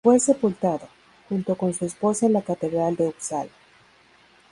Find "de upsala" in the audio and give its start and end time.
2.95-3.51